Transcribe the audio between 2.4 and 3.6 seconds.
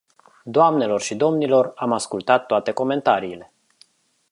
toate comentariile.